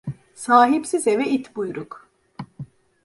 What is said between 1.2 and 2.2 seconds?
it buyruk.